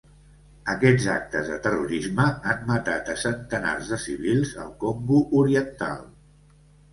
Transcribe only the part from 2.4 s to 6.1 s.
han matat a centenars de civils al Congo oriental.